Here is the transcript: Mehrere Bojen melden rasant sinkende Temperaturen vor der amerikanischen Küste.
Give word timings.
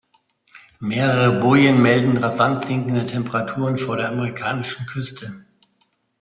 Mehrere 0.79 1.41
Bojen 1.41 1.79
melden 1.83 2.17
rasant 2.17 2.65
sinkende 2.65 3.05
Temperaturen 3.05 3.77
vor 3.77 3.97
der 3.97 4.09
amerikanischen 4.09 4.87
Küste. 4.87 5.45